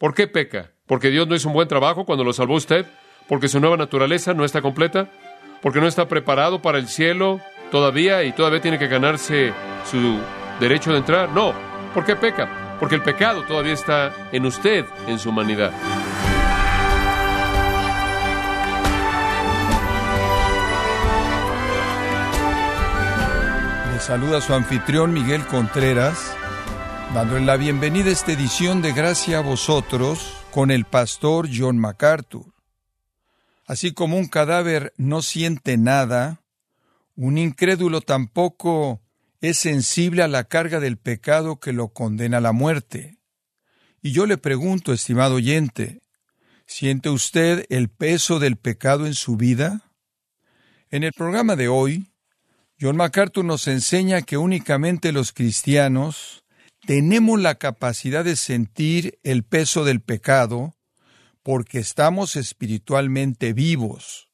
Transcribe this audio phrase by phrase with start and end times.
[0.00, 0.70] ¿Por qué peca?
[0.86, 2.86] ¿Porque Dios no hizo un buen trabajo cuando lo salvó usted?
[3.28, 5.10] ¿Porque su nueva naturaleza no está completa?
[5.60, 7.38] ¿Porque no está preparado para el cielo
[7.70, 9.52] todavía y todavía tiene que ganarse
[9.84, 10.18] su
[10.58, 11.28] derecho de entrar?
[11.28, 11.52] No.
[11.92, 12.76] ¿Por qué peca?
[12.80, 15.70] Porque el pecado todavía está en usted, en su humanidad.
[23.92, 26.34] Le saluda su anfitrión Miguel Contreras,
[27.14, 32.54] dándole la bienvenida a esta edición de Gracia a vosotros con el pastor John MacArthur.
[33.66, 36.40] Así como un cadáver no siente nada,
[37.16, 39.02] un incrédulo tampoco
[39.40, 43.18] es sensible a la carga del pecado que lo condena a la muerte.
[44.02, 46.02] Y yo le pregunto, estimado oyente,
[46.66, 49.92] ¿siente usted el peso del pecado en su vida?
[50.90, 52.12] En el programa de hoy,
[52.80, 56.44] John MacArthur nos enseña que únicamente los cristianos
[56.86, 60.74] tenemos la capacidad de sentir el peso del pecado
[61.42, 64.28] porque estamos espiritualmente vivos.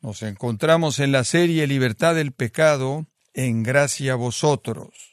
[0.00, 5.12] Nos encontramos en la serie Libertad del Pecado, en gracia a vosotros.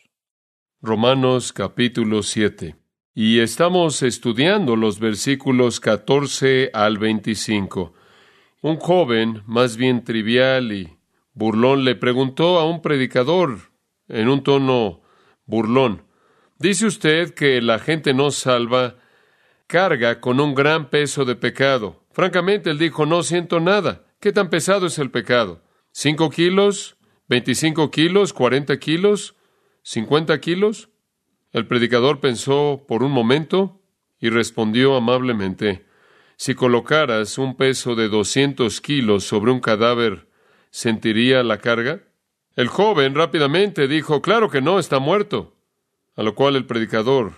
[0.81, 2.75] Romanos capítulo 7.
[3.13, 7.93] Y estamos estudiando los versículos 14 al 25.
[8.61, 10.97] Un joven, más bien trivial y
[11.33, 13.59] burlón, le preguntó a un predicador
[14.07, 15.01] en un tono
[15.45, 16.03] burlón,
[16.59, 18.97] Dice usted que la gente no salva
[19.65, 22.03] carga con un gran peso de pecado.
[22.11, 24.03] Francamente, él dijo, no siento nada.
[24.19, 25.63] ¿Qué tan pesado es el pecado?
[25.93, 26.97] ¿Cinco kilos?
[27.29, 28.33] ¿Veinticinco kilos?
[28.33, 29.35] ¿Cuarenta kilos?
[29.83, 30.89] ¿Cincuenta kilos?
[31.53, 33.81] El predicador pensó por un momento
[34.19, 35.85] y respondió amablemente,
[36.35, 40.27] si colocaras un peso de doscientos kilos sobre un cadáver,
[40.71, 42.01] ¿sentiría la carga?
[42.57, 45.55] El joven rápidamente dijo, claro que no, está muerto.
[46.19, 47.31] A lo cual el predicador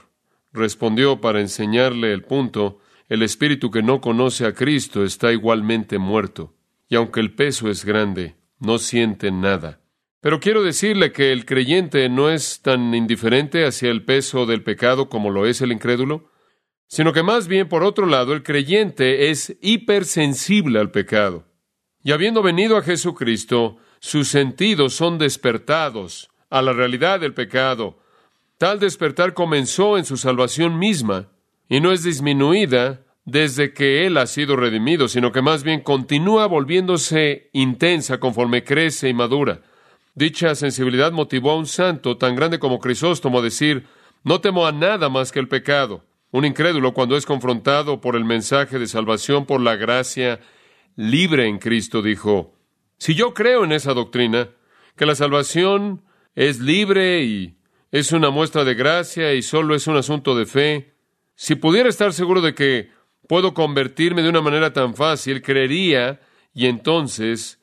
[0.52, 2.80] respondió para enseñarle el punto,
[3.10, 6.56] el espíritu que no conoce a Cristo está igualmente muerto,
[6.90, 9.82] y aunque el peso es grande, no siente nada.
[10.20, 15.10] Pero quiero decirle que el creyente no es tan indiferente hacia el peso del pecado
[15.10, 16.32] como lo es el incrédulo,
[16.88, 21.46] sino que más bien, por otro lado, el creyente es hipersensible al pecado.
[22.04, 28.01] Y habiendo venido a Jesucristo, sus sentidos son despertados a la realidad del pecado,
[28.62, 31.30] Tal despertar comenzó en su salvación misma
[31.68, 36.46] y no es disminuida desde que Él ha sido redimido, sino que más bien continúa
[36.46, 39.64] volviéndose intensa conforme crece y madura.
[40.14, 43.88] Dicha sensibilidad motivó a un santo tan grande como Crisóstomo a decir,
[44.24, 46.06] no temo a nada más que el pecado.
[46.30, 50.40] Un incrédulo cuando es confrontado por el mensaje de salvación por la gracia
[50.96, 52.54] libre en Cristo dijo,
[53.00, 54.50] si yo creo en esa doctrina,
[54.96, 56.04] que la salvación
[56.36, 57.58] es libre y
[57.92, 60.96] es una muestra de gracia y solo es un asunto de fe.
[61.36, 62.90] Si pudiera estar seguro de que
[63.28, 66.22] puedo convertirme de una manera tan fácil, creería
[66.54, 67.60] y entonces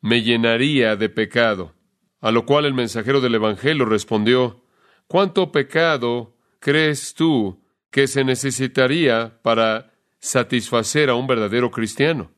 [0.00, 1.74] me llenaría de pecado.
[2.20, 4.64] A lo cual el mensajero del Evangelio respondió,
[5.06, 12.32] ¿cuánto pecado crees tú que se necesitaría para satisfacer a un verdadero cristiano?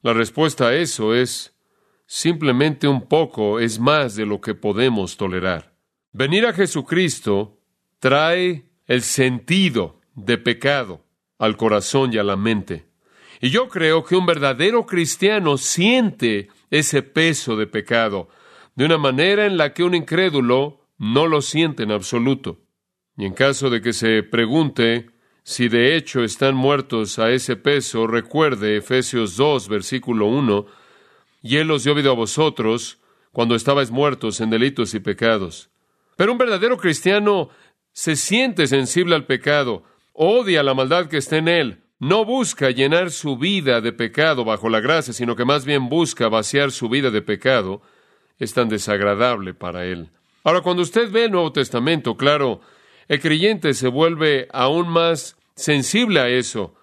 [0.00, 1.58] La respuesta a eso es
[2.06, 5.73] simplemente un poco es más de lo que podemos tolerar.
[6.16, 7.58] Venir a Jesucristo
[7.98, 11.04] trae el sentido de pecado
[11.40, 12.86] al corazón y a la mente.
[13.40, 18.28] Y yo creo que un verdadero cristiano siente ese peso de pecado
[18.76, 22.60] de una manera en la que un incrédulo no lo siente en absoluto.
[23.16, 25.10] Y en caso de que se pregunte
[25.42, 30.66] si de hecho están muertos a ese peso, recuerde Efesios 2, versículo 1,
[31.42, 33.00] y Él os dio vida a vosotros
[33.32, 35.73] cuando estabais muertos en delitos y pecados.
[36.16, 37.50] Pero un verdadero cristiano
[37.92, 43.10] se siente sensible al pecado, odia la maldad que está en él, no busca llenar
[43.10, 47.10] su vida de pecado bajo la gracia, sino que más bien busca vaciar su vida
[47.10, 47.82] de pecado,
[48.38, 50.10] es tan desagradable para él.
[50.42, 52.60] Ahora, cuando usted ve el Nuevo Testamento, claro,
[53.08, 56.74] el creyente se vuelve aún más sensible a eso.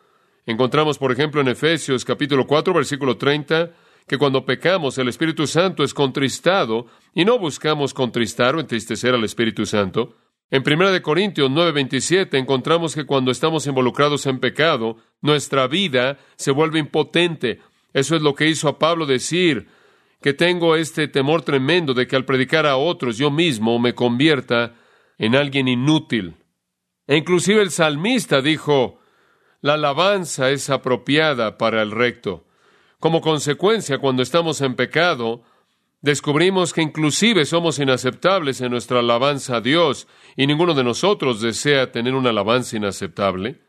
[0.45, 3.71] Encontramos, por ejemplo, en Efesios capítulo 4, versículo 30,
[4.11, 9.23] que cuando pecamos el Espíritu Santo es contristado y no buscamos contristar o entristecer al
[9.23, 10.17] Espíritu Santo.
[10.49, 16.79] En 1 Corintios 9:27 encontramos que cuando estamos involucrados en pecado, nuestra vida se vuelve
[16.79, 17.61] impotente.
[17.93, 19.69] Eso es lo que hizo a Pablo decir
[20.21, 24.75] que tengo este temor tremendo de que al predicar a otros yo mismo me convierta
[25.19, 26.35] en alguien inútil.
[27.07, 28.99] E inclusive el salmista dijo,
[29.61, 32.45] la alabanza es apropiada para el recto.
[33.01, 35.41] Como consecuencia, cuando estamos en pecado,
[36.01, 40.07] descubrimos que inclusive somos inaceptables en nuestra alabanza a Dios
[40.37, 43.59] y ninguno de nosotros desea tener una alabanza inaceptable.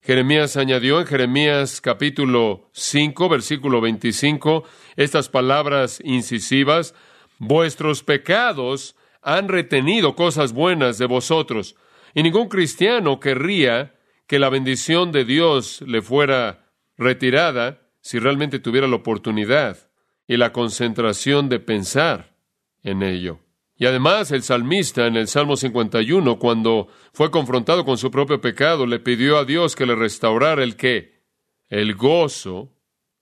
[0.00, 4.64] Jeremías añadió en Jeremías capítulo 5, versículo 25,
[4.96, 6.92] estas palabras incisivas,
[7.38, 11.76] vuestros pecados han retenido cosas buenas de vosotros,
[12.12, 13.94] y ningún cristiano querría
[14.26, 16.66] que la bendición de Dios le fuera
[16.98, 19.90] retirada si realmente tuviera la oportunidad
[20.26, 22.36] y la concentración de pensar
[22.82, 23.40] en ello.
[23.76, 28.86] Y además el salmista en el Salmo 51, cuando fue confrontado con su propio pecado,
[28.86, 31.22] le pidió a Dios que le restaurara el qué?
[31.68, 32.72] El gozo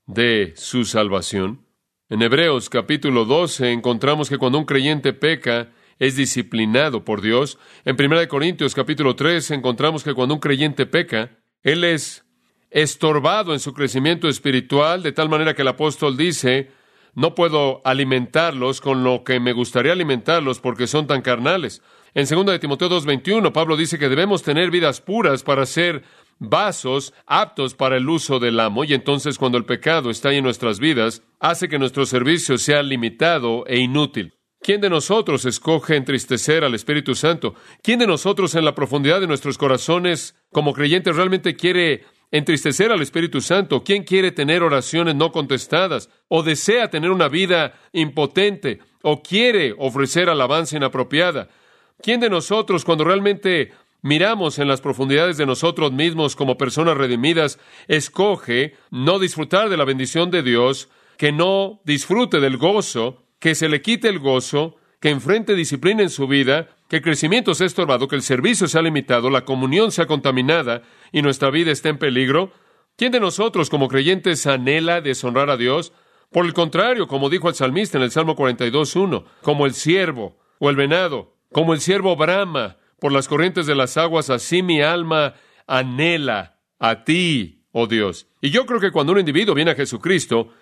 [0.06, 1.64] de su salvación.
[2.08, 7.58] En Hebreos capítulo 12 encontramos que cuando un creyente peca, es disciplinado por Dios.
[7.84, 12.24] En 1 Corintios capítulo 3 encontramos que cuando un creyente peca, él es
[12.70, 16.70] estorbado en su crecimiento espiritual, de tal manera que el apóstol dice,
[17.14, 21.82] no puedo alimentarlos con lo que me gustaría alimentarlos porque son tan carnales.
[22.14, 26.04] En 2 de Timoteo 2:21, Pablo dice que debemos tener vidas puras para ser
[26.38, 30.78] vasos aptos para el uso del amo, y entonces cuando el pecado está en nuestras
[30.78, 34.34] vidas, hace que nuestro servicio sea limitado e inútil.
[34.60, 37.54] ¿Quién de nosotros escoge entristecer al Espíritu Santo?
[37.82, 43.02] ¿Quién de nosotros en la profundidad de nuestros corazones como creyentes realmente quiere entristecer al
[43.02, 43.82] Espíritu Santo.
[43.82, 46.10] ¿Quién quiere tener oraciones no contestadas?
[46.28, 48.80] ¿O desea tener una vida impotente?
[49.02, 51.48] ¿O quiere ofrecer alabanza inapropiada?
[52.02, 53.72] ¿Quién de nosotros, cuando realmente
[54.02, 57.58] miramos en las profundidades de nosotros mismos como personas redimidas,
[57.88, 63.68] escoge no disfrutar de la bendición de Dios, que no disfrute del gozo, que se
[63.68, 68.08] le quite el gozo, que enfrente disciplina en su vida, que el crecimiento sea estorbado,
[68.08, 70.82] que el servicio sea limitado, la comunión sea contaminada
[71.12, 72.52] y nuestra vida esté en peligro?
[72.96, 75.92] ¿Quién de nosotros como creyentes anhela deshonrar a Dios?
[76.32, 80.68] Por el contrario, como dijo el salmista en el Salmo 42.1, como el siervo o
[80.70, 85.34] el venado, como el siervo brama por las corrientes de las aguas, así mi alma
[85.66, 88.26] anhela a ti, oh Dios.
[88.40, 90.52] Y yo creo que cuando un individuo viene a Jesucristo,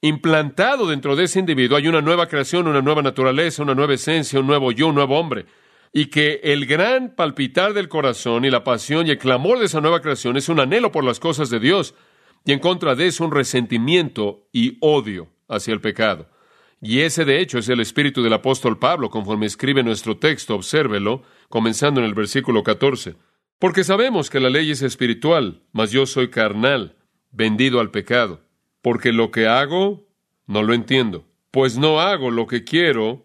[0.00, 4.40] implantado dentro de ese individuo hay una nueva creación, una nueva naturaleza, una nueva esencia,
[4.40, 5.46] un nuevo yo, un nuevo hombre.
[5.94, 9.80] Y que el gran palpitar del corazón y la pasión y el clamor de esa
[9.80, 11.94] nueva creación es un anhelo por las cosas de Dios
[12.44, 16.28] y en contra de eso un resentimiento y odio hacia el pecado.
[16.82, 21.22] Y ese de hecho es el espíritu del apóstol Pablo, conforme escribe nuestro texto, obsérvelo,
[21.48, 23.14] comenzando en el versículo 14.
[23.58, 26.96] Porque sabemos que la ley es espiritual, mas yo soy carnal,
[27.30, 28.44] vendido al pecado
[28.84, 30.06] porque lo que hago
[30.46, 33.24] no lo entiendo, pues no hago lo que quiero,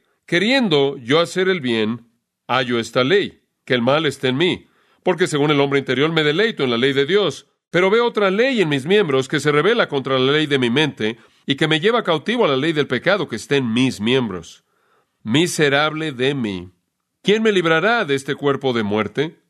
[0.31, 2.07] queriendo yo hacer el bien,
[2.47, 4.65] hallo esta ley, que el mal esté en mí,
[5.03, 7.47] porque según el hombre interior me deleito en la ley de Dios.
[7.69, 10.69] Pero veo otra ley en mis miembros que se revela contra la ley de mi
[10.69, 13.99] mente y que me lleva cautivo a la ley del pecado que está en mis
[13.99, 14.63] miembros.
[15.21, 16.71] Miserable de mí.
[17.23, 19.41] ¿Quién me librará de este cuerpo de muerte?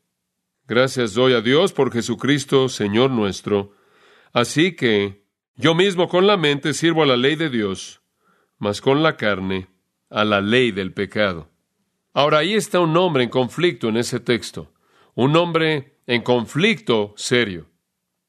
[0.66, 3.70] Gracias doy a Dios por Jesucristo, Señor nuestro.
[4.32, 8.02] Así que, yo mismo con la mente sirvo a la ley de Dios,
[8.58, 9.71] mas con la carne
[10.12, 11.50] a la ley del pecado.
[12.12, 14.72] Ahora ahí está un hombre en conflicto en ese texto,
[15.14, 17.70] un hombre en conflicto serio.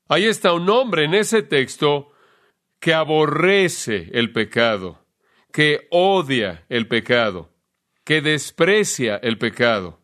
[0.07, 2.11] Ahí está un hombre en ese texto
[2.79, 5.05] que aborrece el pecado,
[5.51, 7.51] que odia el pecado,
[8.03, 10.01] que desprecia el pecado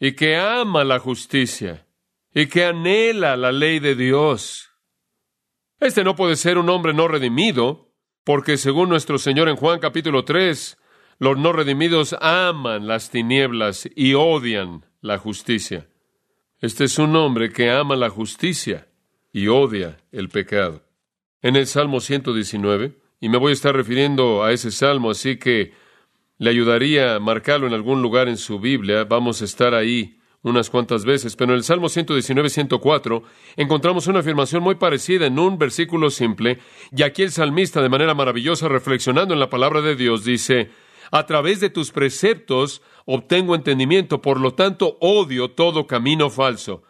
[0.00, 1.86] y que ama la justicia
[2.34, 4.68] y que anhela la ley de Dios
[5.80, 7.92] este no puede ser un hombre no redimido,
[8.24, 10.76] porque según nuestro Señor en Juan capítulo 3,
[11.18, 15.88] los no redimidos aman las tinieblas y odian la justicia.
[16.60, 18.88] Este es un hombre que ama la justicia
[19.32, 20.82] y odia el pecado.
[21.42, 25.72] En el Salmo 119, y me voy a estar refiriendo a ese salmo, así que
[26.38, 30.70] le ayudaría a marcarlo en algún lugar en su Biblia, vamos a estar ahí unas
[30.70, 33.22] cuantas veces, pero en el Salmo 119, 104
[33.56, 36.58] encontramos una afirmación muy parecida en un versículo simple,
[36.96, 40.70] y aquí el salmista de manera maravillosa, reflexionando en la palabra de Dios, dice,
[41.10, 46.82] a través de tus preceptos obtengo entendimiento, por lo tanto odio todo camino falso.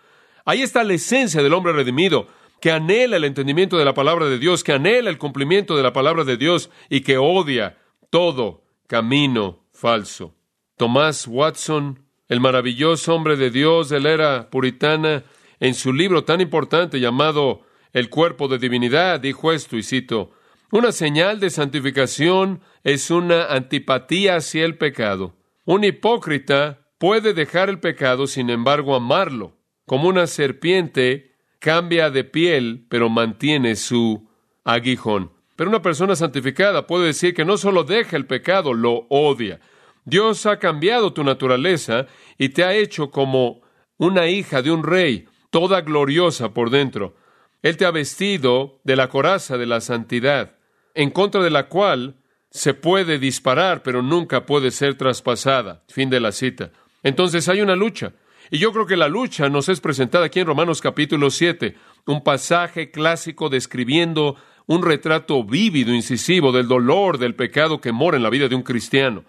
[0.45, 2.27] Ahí está la esencia del hombre redimido,
[2.61, 5.93] que anhela el entendimiento de la palabra de Dios, que anhela el cumplimiento de la
[5.93, 7.79] palabra de Dios y que odia
[8.11, 10.35] todo camino falso.
[10.77, 15.25] Tomás Watson el maravilloso hombre de Dios de la era puritana,
[15.61, 20.31] en su libro tan importante llamado el cuerpo de divinidad, dijo esto, y cito,
[20.71, 25.35] una señal de santificación es una antipatía hacia el pecado.
[25.65, 29.57] Un hipócrita puede dejar el pecado, sin embargo, amarlo.
[29.87, 34.29] Como una serpiente cambia de piel, pero mantiene su
[34.65, 35.33] aguijón.
[35.57, 39.61] Pero una persona santificada puede decir que no solo deja el pecado, lo odia.
[40.05, 42.07] Dios ha cambiado tu naturaleza
[42.37, 43.63] y te ha hecho como
[43.97, 47.17] una hija de un rey, toda gloriosa por dentro.
[47.63, 50.58] Él te ha vestido de la coraza de la santidad,
[50.99, 52.17] en contra de la cual
[52.51, 55.85] se puede disparar, pero nunca puede ser traspasada.
[55.87, 56.73] Fin de la cita.
[57.05, 58.15] Entonces hay una lucha.
[58.51, 61.77] Y yo creo que la lucha nos es presentada aquí en Romanos capítulo 7,
[62.07, 64.35] un pasaje clásico describiendo
[64.67, 68.63] un retrato vívido, incisivo del dolor del pecado que mora en la vida de un
[68.63, 69.25] cristiano.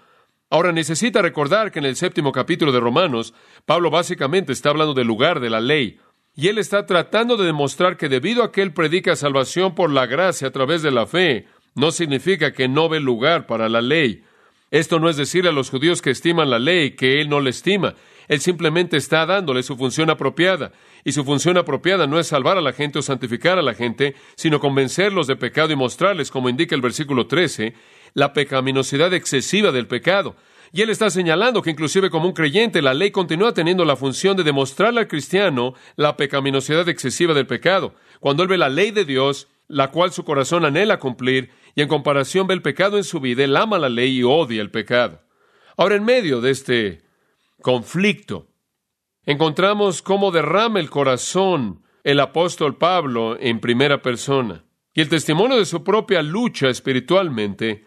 [0.49, 3.35] Ahora necesita recordar que en el séptimo capítulo de Romanos,
[3.67, 5.99] Pablo básicamente está hablando del lugar de la ley.
[6.35, 10.05] Y él está tratando de demostrar que debido a que él predica salvación por la
[10.05, 14.23] gracia a través de la fe, no significa que no ve lugar para la ley.
[14.71, 17.49] Esto no es decir a los judíos que estiman la ley que él no la
[17.49, 17.95] estima.
[18.27, 20.71] Él simplemente está dándole su función apropiada.
[21.03, 24.15] Y su función apropiada no es salvar a la gente o santificar a la gente,
[24.35, 27.73] sino convencerlos de pecado y mostrarles, como indica el versículo 13,
[28.13, 30.35] la pecaminosidad excesiva del pecado.
[30.71, 34.37] Y él está señalando que inclusive como un creyente la ley continúa teniendo la función
[34.37, 37.95] de demostrarle al cristiano la pecaminosidad excesiva del pecado.
[38.19, 41.87] Cuando él ve la ley de Dios, la cual su corazón anhela cumplir, y en
[41.87, 45.21] comparación ve el pecado en su vida, él ama la ley y odia el pecado.
[45.77, 47.01] Ahora, en medio de este
[47.61, 48.47] conflicto,
[49.25, 54.63] encontramos cómo derrama el corazón el apóstol Pablo en primera persona.
[54.93, 57.85] Y el testimonio de su propia lucha espiritualmente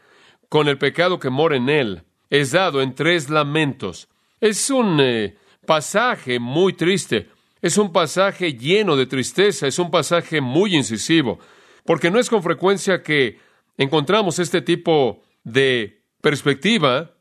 [0.49, 4.09] con el pecado que mora en él es dado en tres lamentos.
[4.41, 5.37] Es un eh,
[5.67, 7.29] pasaje muy triste,
[7.61, 11.39] es un pasaje lleno de tristeza, es un pasaje muy incisivo,
[11.85, 13.39] porque no es con frecuencia que
[13.77, 17.15] encontramos este tipo de perspectiva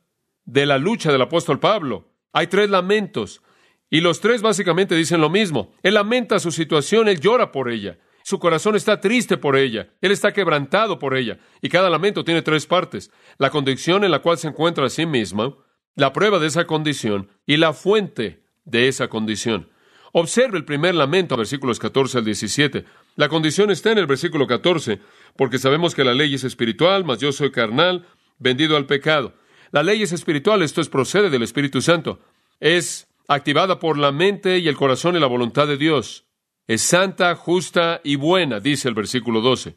[0.45, 2.13] de la lucha del apóstol Pablo.
[2.33, 3.41] Hay tres lamentos,
[3.89, 5.73] y los tres básicamente dicen lo mismo.
[5.83, 7.99] Él lamenta su situación, él llora por ella.
[8.23, 12.41] Su corazón está triste por ella, él está quebrantado por ella, y cada lamento tiene
[12.41, 15.55] tres partes, la condición en la cual se encuentra a sí misma,
[15.95, 19.69] la prueba de esa condición y la fuente de esa condición.
[20.13, 22.85] Observe el primer lamento, versículos 14 al 17.
[23.15, 24.99] La condición está en el versículo 14,
[25.35, 28.07] porque sabemos que la ley es espiritual, mas yo soy carnal,
[28.39, 29.33] vendido al pecado.
[29.71, 32.19] La ley es espiritual, esto es procede del Espíritu Santo.
[32.59, 36.25] Es activada por la mente y el corazón y la voluntad de Dios.
[36.67, 39.75] Es santa, justa y buena, dice el versículo 12.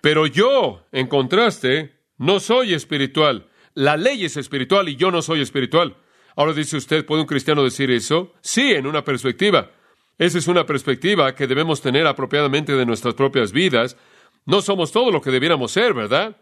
[0.00, 3.48] Pero yo, en contraste, no soy espiritual.
[3.74, 5.96] La ley es espiritual y yo no soy espiritual.
[6.36, 8.34] Ahora dice usted, ¿puede un cristiano decir eso?
[8.40, 9.72] Sí, en una perspectiva.
[10.20, 13.96] Esa es una perspectiva que debemos tener apropiadamente de nuestras propias vidas.
[14.44, 16.36] No somos todo lo que debiéramos ser, ¿verdad?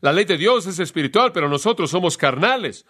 [0.00, 2.86] La ley de Dios es espiritual, pero nosotros somos carnales.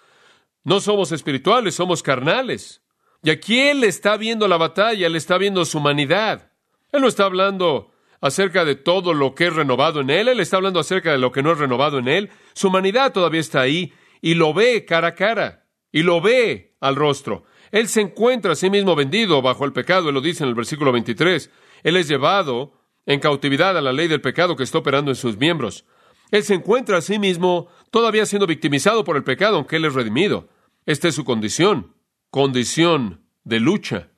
[0.62, 2.84] No somos espirituales, somos carnales.
[3.24, 6.52] Y aquí él está viendo la batalla, él está viendo su humanidad.
[6.92, 7.90] Él no está hablando
[8.20, 11.32] acerca de todo lo que es renovado en él, él está hablando acerca de lo
[11.32, 12.30] que no es renovado en él.
[12.52, 16.94] Su humanidad todavía está ahí y lo ve cara a cara y lo ve al
[16.94, 17.42] rostro.
[17.70, 20.54] Él se encuentra a sí mismo vendido bajo el pecado, él lo dice en el
[20.54, 21.50] versículo 23.
[21.82, 22.72] Él es llevado
[23.06, 25.84] en cautividad a la ley del pecado que está operando en sus miembros.
[26.30, 29.94] Él se encuentra a sí mismo todavía siendo victimizado por el pecado, aunque él es
[29.94, 30.48] redimido.
[30.84, 31.94] Esta es su condición
[32.30, 34.08] condición de lucha.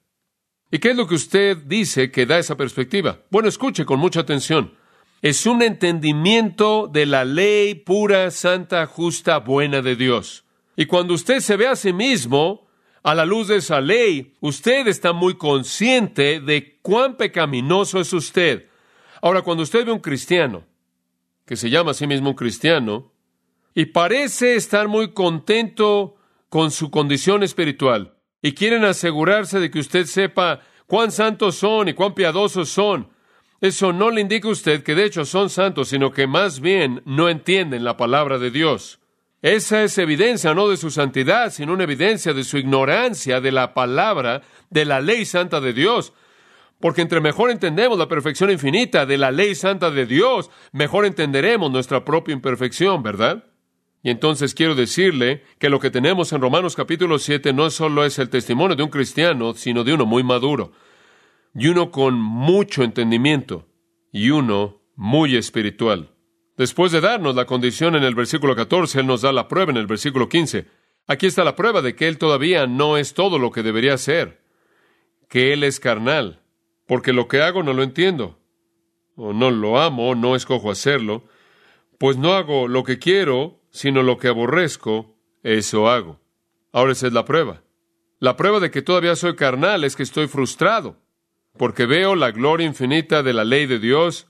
[0.71, 3.23] ¿Y qué es lo que usted dice que da esa perspectiva?
[3.31, 4.75] Bueno, escuche con mucha atención.
[5.23, 10.45] Es un entendimiento de la ley pura, santa, justa, buena de Dios.
[10.77, 12.69] Y cuando usted se ve a sí mismo
[13.03, 18.67] a la luz de esa ley, usted está muy consciente de cuán pecaminoso es usted.
[19.23, 20.65] Ahora, cuando usted ve a un cristiano,
[21.47, 23.13] que se llama a sí mismo un cristiano,
[23.75, 26.17] y parece estar muy contento
[26.49, 31.95] con su condición espiritual y quieren asegurarse de que usted sepa cuán santos son y
[31.95, 33.09] cuán piadosos son.
[33.61, 37.03] Eso no le indica a usted que de hecho son santos, sino que más bien
[37.05, 39.00] no entienden la palabra de Dios.
[39.43, 43.73] Esa es evidencia no de su santidad, sino una evidencia de su ignorancia de la
[43.73, 46.13] palabra, de la ley santa de Dios.
[46.79, 51.71] Porque entre mejor entendemos la perfección infinita de la ley santa de Dios, mejor entenderemos
[51.71, 53.45] nuestra propia imperfección, ¿verdad?
[54.03, 58.19] Y entonces quiero decirle que lo que tenemos en Romanos capítulo 7 no solo es
[58.19, 60.73] el testimonio de un cristiano, sino de uno muy maduro,
[61.55, 63.67] y uno con mucho entendimiento,
[64.13, 66.11] y uno muy espiritual.
[66.61, 69.79] Después de darnos la condición en el versículo 14, Él nos da la prueba en
[69.79, 70.67] el versículo 15.
[71.07, 74.43] Aquí está la prueba de que Él todavía no es todo lo que debería ser,
[75.31, 76.43] que Él es carnal,
[76.87, 78.39] porque lo que hago no lo entiendo,
[79.17, 81.25] o no lo amo, no escojo hacerlo,
[81.97, 86.21] pues no hago lo que quiero, sino lo que aborrezco, eso hago.
[86.73, 87.63] Ahora esa es la prueba.
[88.19, 90.99] La prueba de que todavía soy carnal es que estoy frustrado,
[91.57, 94.30] porque veo la gloria infinita de la ley de Dios,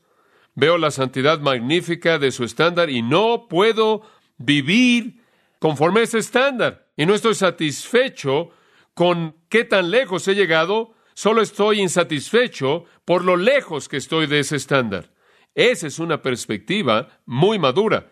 [0.61, 4.03] veo la santidad magnífica de su estándar y no puedo
[4.37, 5.23] vivir
[5.59, 6.87] conforme a ese estándar.
[6.99, 8.51] Y no estoy satisfecho
[8.93, 14.41] con qué tan lejos he llegado, solo estoy insatisfecho por lo lejos que estoy de
[14.41, 15.11] ese estándar.
[15.55, 18.11] Esa es una perspectiva muy madura.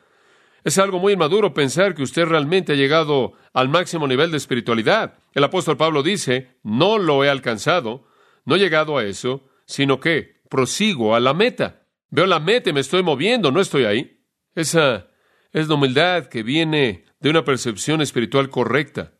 [0.64, 5.18] Es algo muy inmaduro pensar que usted realmente ha llegado al máximo nivel de espiritualidad.
[5.34, 8.06] El apóstol Pablo dice, no lo he alcanzado,
[8.46, 11.77] no he llegado a eso, sino que prosigo a la meta.
[12.10, 14.20] Veo la meta me estoy moviendo, no estoy ahí.
[14.54, 15.08] Esa
[15.52, 19.12] es la humildad que viene de una percepción espiritual correcta.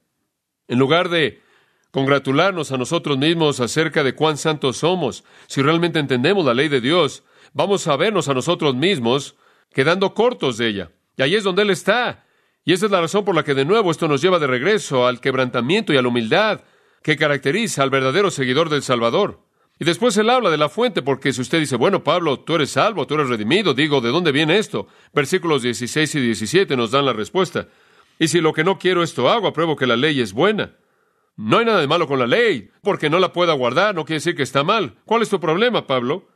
[0.69, 1.43] En lugar de
[1.91, 6.81] congratularnos a nosotros mismos acerca de cuán santos somos, si realmente entendemos la ley de
[6.81, 9.37] Dios, vamos a vernos a nosotros mismos
[9.73, 10.91] quedando cortos de ella.
[11.17, 12.25] Y ahí es donde Él está.
[12.65, 15.07] Y esa es la razón por la que de nuevo esto nos lleva de regreso
[15.07, 16.61] al quebrantamiento y a la humildad
[17.03, 19.48] que caracteriza al verdadero seguidor del Salvador.
[19.81, 22.71] Y después él habla de la fuente, porque si usted dice, bueno, Pablo, tú eres
[22.71, 24.89] salvo, tú eres redimido, digo, ¿de dónde viene esto?
[25.13, 27.69] Versículos 16 y 17 nos dan la respuesta.
[28.19, 30.77] Y si lo que no quiero esto hago, apruebo que la ley es buena.
[31.37, 34.17] No hay nada de malo con la ley, porque no la pueda guardar, no quiere
[34.17, 34.97] decir que está mal.
[35.05, 36.29] ¿Cuál es tu problema, Pablo?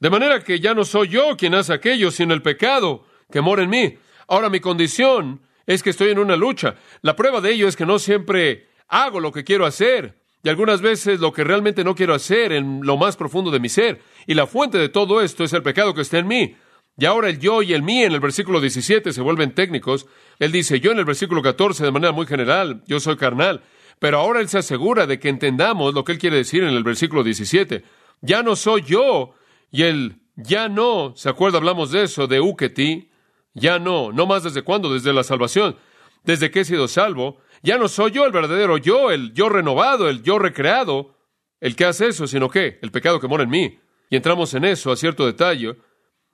[0.00, 3.62] De manera que ya no soy yo quien hace aquello, sino el pecado que mora
[3.62, 3.98] en mí.
[4.26, 6.76] Ahora mi condición es que estoy en una lucha.
[7.02, 10.82] La prueba de ello es que no siempre hago lo que quiero hacer y algunas
[10.82, 14.02] veces lo que realmente no quiero hacer en lo más profundo de mi ser.
[14.26, 16.54] Y la fuente de todo esto es el pecado que está en mí.
[16.98, 20.06] Y ahora el yo y el mí en el versículo 17 se vuelven técnicos.
[20.38, 23.62] Él dice yo en el versículo 14 de manera muy general, yo soy carnal.
[23.98, 26.84] Pero ahora él se asegura de que entendamos lo que él quiere decir en el
[26.84, 27.82] versículo 17.
[28.20, 29.32] Ya no soy yo.
[29.70, 31.56] Y el ya no, ¿se acuerda?
[31.56, 33.08] Hablamos de eso, de uketi.
[33.54, 35.76] Ya no, no más desde cuándo, desde la salvación.
[36.24, 40.08] Desde que he sido salvo, ya no soy yo el verdadero yo, el yo renovado,
[40.08, 41.14] el yo recreado,
[41.60, 43.78] el que hace eso, sino que el pecado que mora en mí.
[44.10, 45.76] Y entramos en eso a cierto detalle.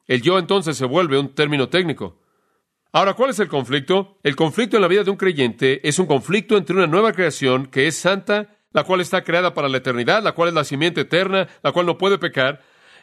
[0.06, 2.20] El yo entonces se vuelve un término técnico.
[2.92, 4.18] Ahora, ¿cuál es el conflicto?
[4.24, 7.66] El conflicto en la vida de un creyente es un conflicto entre una nueva creación
[7.66, 11.02] que es santa, la cual está creada para la eternidad, la cual es la simiente
[11.02, 12.62] eterna, la cual no puede pecar,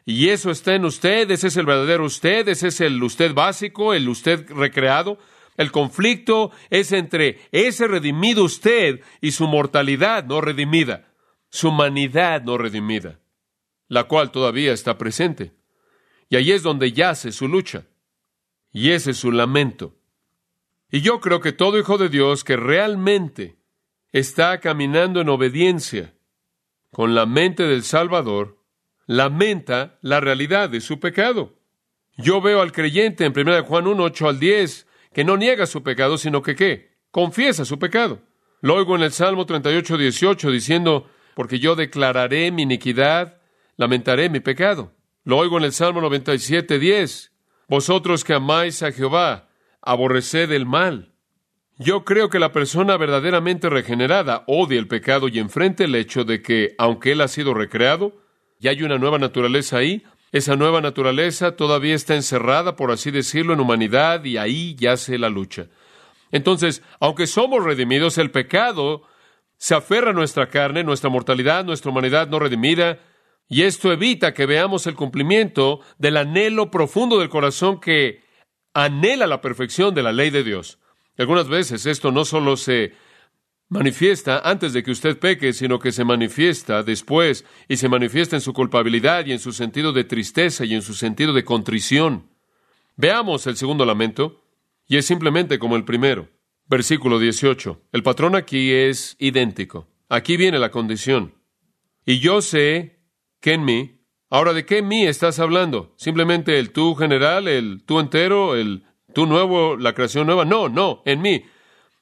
[0.10, 3.94] y eso está en usted, ese es el verdadero usted, ese es el usted básico,
[3.94, 5.18] el usted recreado.
[5.58, 11.12] El conflicto es entre ese redimido usted y su mortalidad no redimida,
[11.50, 13.20] su humanidad no redimida,
[13.88, 15.54] la cual todavía está presente.
[16.30, 17.88] Y ahí es donde yace su lucha.
[18.72, 19.96] Y ese es su lamento.
[20.92, 23.58] Y yo creo que todo hijo de Dios que realmente
[24.12, 26.14] está caminando en obediencia
[26.92, 28.64] con la mente del Salvador,
[29.06, 31.60] lamenta la realidad de su pecado.
[32.18, 35.84] Yo veo al creyente en 1 Juan 1, 8 al 10, que no niega su
[35.84, 36.98] pecado, sino que ¿qué?
[37.12, 38.22] Confiesa su pecado.
[38.62, 43.40] Lo oigo en el Salmo 38, 18 diciendo, porque yo declararé mi iniquidad,
[43.76, 44.94] lamentaré mi pecado.
[45.24, 47.32] Lo oigo en el Salmo 97, 10,
[47.68, 49.50] vosotros que amáis a Jehová,
[49.82, 51.14] aborreced el mal.
[51.78, 56.42] Yo creo que la persona verdaderamente regenerada odia el pecado y enfrenta el hecho de
[56.42, 58.14] que, aunque él ha sido recreado,
[58.60, 63.54] y hay una nueva naturaleza ahí, esa nueva naturaleza todavía está encerrada, por así decirlo,
[63.54, 65.68] en humanidad y ahí yace la lucha.
[66.32, 69.04] Entonces, aunque somos redimidos, el pecado
[69.58, 73.00] se aferra a nuestra carne, nuestra mortalidad, nuestra humanidad no redimida,
[73.50, 78.22] y esto evita que veamos el cumplimiento del anhelo profundo del corazón que
[78.74, 80.80] anhela la perfección de la ley de Dios.
[81.18, 82.94] Algunas veces esto no solo se
[83.70, 88.42] manifiesta antes de que usted peque, sino que se manifiesta después y se manifiesta en
[88.42, 92.30] su culpabilidad y en su sentido de tristeza y en su sentido de contrición.
[92.96, 94.44] Veamos el segundo lamento,
[94.88, 96.30] y es simplemente como el primero.
[96.66, 97.82] Versículo 18.
[97.92, 99.88] El patrón aquí es idéntico.
[100.10, 101.36] Aquí viene la condición.
[102.06, 103.00] Y yo sé
[103.42, 105.94] que en mí, ahora de qué en mí estás hablando?
[105.98, 110.46] Simplemente el tú general, el tú entero, el tú nuevo, la creación nueva.
[110.46, 111.46] No, no, en mí.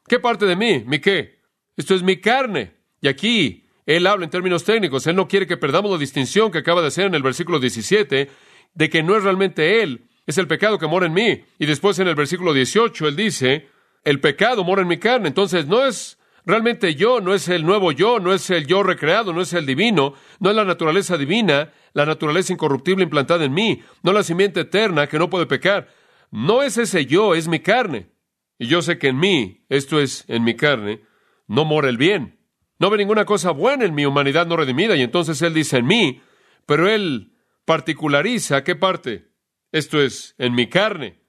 [0.08, 0.84] ¿Qué parte de mí?
[0.86, 1.35] ¿Mi qué?
[1.78, 2.74] Esto es mi carne.
[3.02, 5.06] Y aquí él habla en términos técnicos.
[5.08, 8.30] Él no quiere que perdamos la distinción que acaba de hacer en el versículo 17
[8.74, 11.44] de que no es realmente él, es el pecado que mora en mí.
[11.60, 13.70] Y después en el versículo 18 él dice,
[14.04, 15.28] el pecado mora en mi carne.
[15.28, 19.34] Entonces no es realmente yo, no es el nuevo yo, no es el yo recreado,
[19.34, 23.82] no es el divino, no es la naturaleza divina, la naturaleza incorruptible implantada en mí,
[24.04, 25.90] no la simiente eterna que no puede pecar.
[26.32, 28.10] No es ese yo, es mi carne.
[28.58, 31.02] Y yo sé que en mí, esto es en mi carne,
[31.48, 32.40] no mora el bien.
[32.80, 34.96] No ve ninguna cosa buena en mi humanidad no redimida.
[34.96, 36.22] Y entonces Él dice en mí,
[36.66, 37.34] pero Él
[37.66, 39.30] particulariza qué parte.
[39.72, 41.20] Esto es, en mi carne.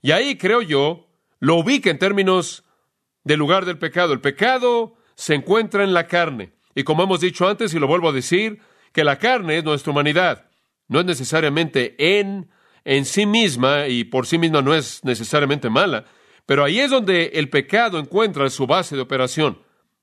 [0.00, 1.08] Y ahí, creo yo,
[1.40, 2.64] lo ubica en términos
[3.24, 4.12] del lugar del pecado.
[4.12, 6.52] El pecado se encuentra en la carne.
[6.74, 8.60] Y como hemos dicho antes, y lo vuelvo a decir,
[8.92, 10.50] que la carne es nuestra humanidad.
[10.88, 12.50] No es necesariamente en,
[12.84, 16.04] en sí misma, y por sí misma no es necesariamente mala,
[16.46, 19.58] pero ahí es donde el pecado encuentra su base de operación.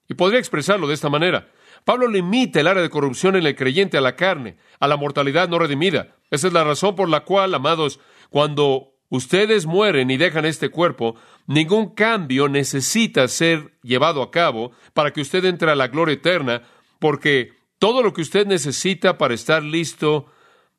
[0.07, 1.51] Y podría expresarlo de esta manera.
[1.85, 5.49] Pablo limita el área de corrupción en el creyente a la carne, a la mortalidad
[5.49, 6.15] no redimida.
[6.31, 7.99] Esa es la razón por la cual, amados,
[8.29, 11.15] cuando ustedes mueren y dejan este cuerpo,
[11.47, 16.63] ningún cambio necesita ser llevado a cabo para que usted entre a la gloria eterna,
[16.99, 20.27] porque todo lo que usted necesita para estar listo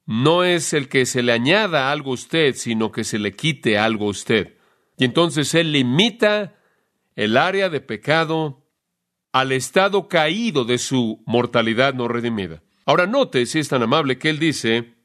[0.06, 3.78] no es el que se le añada algo a usted, sino que se le quite
[3.78, 4.59] algo a usted.
[5.00, 6.56] Y entonces Él limita
[7.16, 8.66] el área de pecado
[9.32, 12.62] al estado caído de su mortalidad no redimida.
[12.84, 14.96] Ahora note, si es tan amable, que Él dice,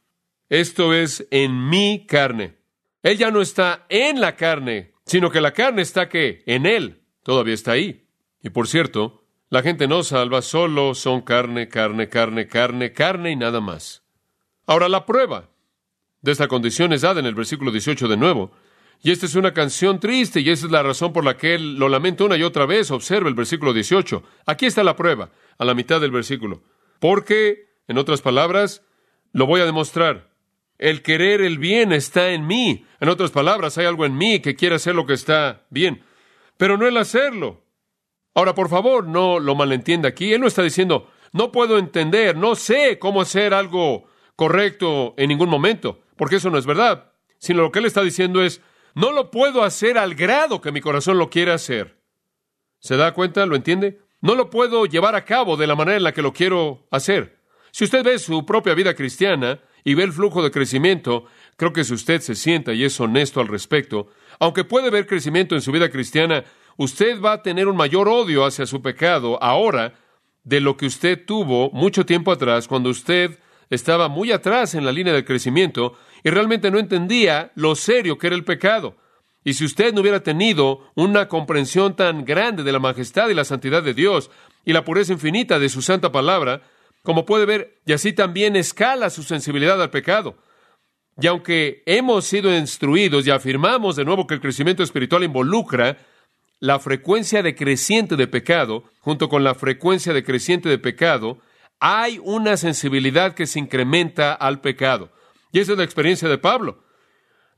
[0.50, 2.58] esto es en mi carne.
[3.04, 7.04] Él ya no está en la carne, sino que la carne está que en Él.
[7.24, 8.06] Todavía está ahí.
[8.44, 13.38] Y por cierto, la gente no salva, solo son carne, carne, carne, carne, carne y
[13.38, 14.04] nada más.
[14.66, 15.52] Ahora la prueba
[16.22, 18.52] de esta condición es dada en el versículo 18 de nuevo.
[19.02, 21.76] Y esta es una canción triste y esa es la razón por la que él
[21.76, 22.90] lo lamenta una y otra vez.
[22.92, 24.24] Observa el versículo 18.
[24.46, 26.64] Aquí está la prueba, a la mitad del versículo.
[27.00, 28.82] Porque, en otras palabras,
[29.32, 30.32] lo voy a demostrar.
[30.78, 32.86] El querer el bien está en mí.
[33.00, 36.04] En otras palabras, hay algo en mí que quiere hacer lo que está bien,
[36.58, 37.64] pero no el hacerlo.
[38.34, 40.34] Ahora, por favor, no lo malentienda aquí.
[40.34, 44.06] Él no está diciendo, no puedo entender, no sé cómo hacer algo
[44.36, 47.14] correcto en ningún momento, porque eso no es verdad.
[47.38, 48.62] Sino lo que él está diciendo es,
[48.96, 52.00] no lo puedo hacer al grado que mi corazón lo quiere hacer.
[52.80, 53.46] ¿Se da cuenta?
[53.46, 54.00] ¿Lo entiende?
[54.22, 57.38] No lo puedo llevar a cabo de la manera en la que lo quiero hacer.
[57.72, 61.26] Si usted ve su propia vida cristiana y ve el flujo de crecimiento,
[61.58, 64.08] creo que si usted se sienta y es honesto al respecto,
[64.40, 66.46] aunque puede ver crecimiento en su vida cristiana,
[66.78, 69.94] usted va a tener un mayor odio hacia su pecado ahora
[70.44, 74.92] de lo que usted tuvo mucho tiempo atrás cuando usted estaba muy atrás en la
[74.92, 78.98] línea del crecimiento y realmente no entendía lo serio que era el pecado.
[79.44, 83.46] Y si usted no hubiera tenido una comprensión tan grande de la majestad y la
[83.46, 84.32] santidad de Dios
[84.66, 86.64] y la pureza infinita de su santa palabra,
[87.04, 90.36] como puede ver, y así también escala su sensibilidad al pecado.
[91.22, 96.00] Y aunque hemos sido instruidos y afirmamos de nuevo que el crecimiento espiritual involucra
[96.60, 101.38] la frecuencia decreciente de pecado, junto con la frecuencia decreciente de pecado,
[101.80, 105.12] hay una sensibilidad que se incrementa al pecado.
[105.56, 106.84] Y esa es la experiencia de Pablo.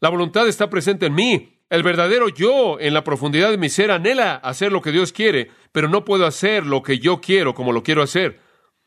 [0.02, 1.64] La voluntad está presente en mí.
[1.68, 5.50] El verdadero yo, en la profundidad de mi ser, anhela hacer lo que Dios quiere,
[5.72, 8.40] pero no puedo hacer lo que yo quiero como lo quiero hacer.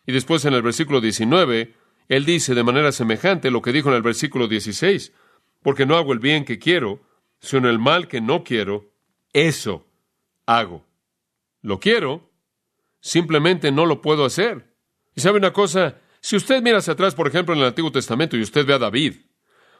[0.07, 1.75] Y después en el versículo 19,
[2.07, 5.13] él dice de manera semejante lo que dijo en el versículo 16,
[5.61, 7.01] porque no hago el bien que quiero,
[7.41, 8.93] sino el mal que no quiero,
[9.33, 9.89] eso
[10.47, 10.87] hago.
[11.63, 12.31] Lo quiero,
[13.01, 14.73] simplemente no lo puedo hacer.
[15.17, 18.37] Y sabe una cosa, si usted mira hacia atrás, por ejemplo, en el Antiguo Testamento
[18.37, 19.15] y usted ve a David,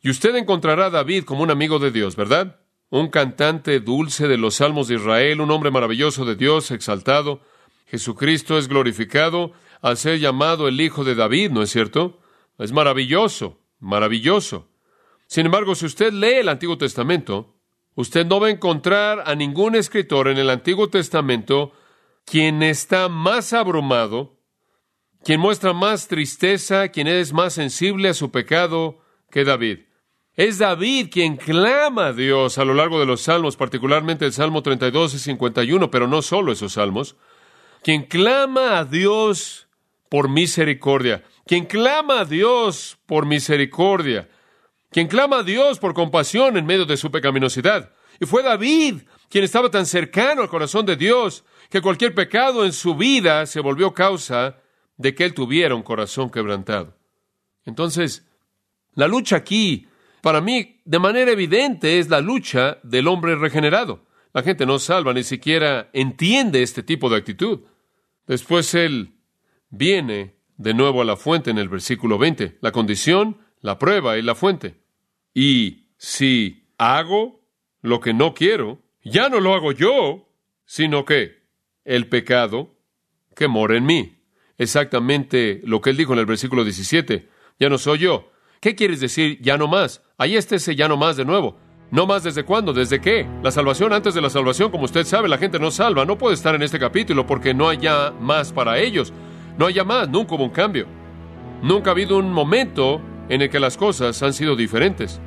[0.03, 2.61] y usted encontrará a David como un amigo de Dios, ¿verdad?
[2.89, 7.43] Un cantante dulce de los salmos de Israel, un hombre maravilloso de Dios, exaltado.
[7.87, 12.21] Jesucristo es glorificado al ser llamado el Hijo de David, ¿no es cierto?
[12.59, 14.69] Es maravilloso, maravilloso.
[15.27, 17.55] Sin embargo, si usted lee el Antiguo Testamento,
[17.95, 21.73] usted no va a encontrar a ningún escritor en el Antiguo Testamento
[22.25, 24.40] quien está más abrumado
[25.25, 29.81] quien muestra más tristeza, quien es más sensible a su pecado que David.
[30.37, 34.63] Es David quien clama a Dios a lo largo de los salmos, particularmente el Salmo
[34.63, 37.17] 32 y 51, pero no solo esos salmos.
[37.83, 39.69] Quien clama a Dios
[40.09, 41.25] por misericordia.
[41.47, 44.29] Quien clama a Dios por misericordia.
[44.91, 47.93] Quien clama a Dios por compasión en medio de su pecaminosidad.
[48.19, 52.73] Y fue David quien estaba tan cercano al corazón de Dios que cualquier pecado en
[52.73, 54.60] su vida se volvió causa
[55.01, 56.95] de que él tuviera un corazón quebrantado.
[57.65, 58.29] Entonces,
[58.95, 59.89] la lucha aquí,
[60.21, 64.05] para mí, de manera evidente, es la lucha del hombre regenerado.
[64.35, 67.61] La gente no salva, ni siquiera entiende este tipo de actitud.
[68.27, 69.15] Después él
[69.71, 74.23] viene de nuevo a la fuente en el versículo 20, la condición, la prueba y
[74.23, 74.83] la fuente.
[75.33, 77.41] Y si hago
[77.81, 80.29] lo que no quiero, ya no lo hago yo,
[80.67, 81.39] sino que
[81.87, 82.77] el pecado
[83.35, 84.20] que mora en mí
[84.61, 87.29] exactamente lo que él dijo en el versículo 17.
[87.59, 88.31] Ya no soy yo.
[88.61, 90.03] ¿Qué quieres decir ya no más?
[90.19, 91.59] Ahí está ese ya no más de nuevo.
[91.91, 92.75] ¿No más desde cuándo?
[92.75, 93.27] ¿Desde qué?
[93.43, 96.05] La salvación antes de la salvación, como usted sabe, la gente no salva.
[96.05, 99.15] No puede estar en este capítulo porque no haya más para ellos.
[99.57, 100.87] No haya más, nunca hubo un cambio.
[101.63, 105.23] Nunca ha habido un momento en el que las cosas han sido diferentes.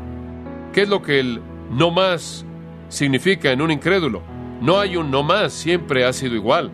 [0.73, 1.41] ¿Qué es lo que el
[1.71, 2.45] no más
[2.87, 4.21] significa en un incrédulo?
[4.61, 6.71] No hay un no más, siempre ha sido igual.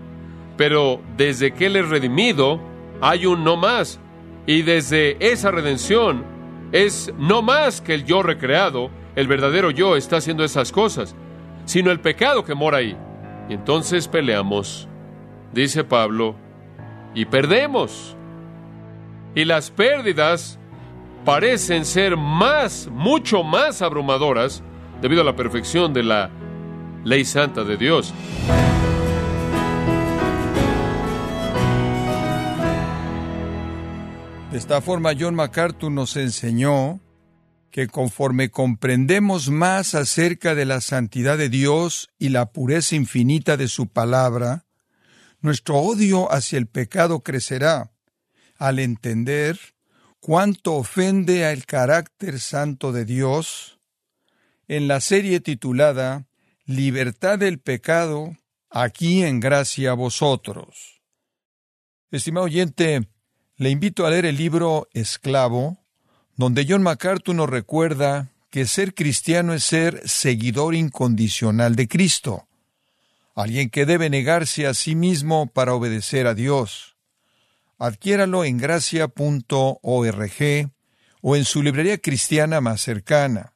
[0.59, 2.59] Pero desde que Él es redimido,
[2.99, 3.97] hay un no más.
[4.45, 6.25] Y desde esa redención
[6.73, 11.15] es no más que el yo recreado, el verdadero yo está haciendo esas cosas,
[11.63, 12.97] sino el pecado que mora ahí.
[13.47, 14.89] Y entonces peleamos,
[15.53, 16.35] dice Pablo,
[17.15, 18.17] y perdemos.
[19.35, 20.59] Y las pérdidas
[21.23, 24.61] parecen ser más, mucho más abrumadoras
[25.01, 26.29] debido a la perfección de la
[27.05, 28.13] ley santa de Dios.
[34.51, 36.99] De esta forma, John MacArthur nos enseñó
[37.69, 43.67] que conforme comprendemos más acerca de la santidad de Dios y la pureza infinita de
[43.67, 44.65] su palabra,
[45.41, 47.91] nuestro odio hacia el pecado crecerá
[48.57, 49.59] al entender
[50.19, 53.79] cuánto ofende al carácter santo de Dios.
[54.67, 56.25] En la serie titulada
[56.65, 58.35] Libertad del pecado,
[58.71, 61.03] aquí en gracia a vosotros.
[62.09, 63.07] Estimado oyente,
[63.59, 65.77] le invito a leer el libro Esclavo,
[66.37, 72.47] donde John MacArthur nos recuerda que ser cristiano es ser seguidor incondicional de Cristo,
[73.35, 76.95] alguien que debe negarse a sí mismo para obedecer a Dios.
[77.77, 79.11] Adquiéralo en gracia.org
[81.21, 83.53] o en su librería cristiana más cercana.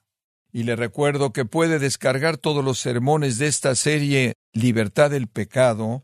[0.51, 6.03] Y le recuerdo que puede descargar todos los sermones de esta serie Libertad del Pecado